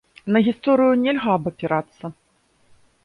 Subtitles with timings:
[0.35, 2.05] На гісторыю нельга абапірацца.